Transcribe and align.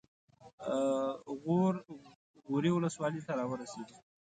غور 1.43 1.73
غوري 2.45 2.71
ولسوالۍ 2.73 3.21
ته 3.27 3.31
راورسېدو. 3.39 3.95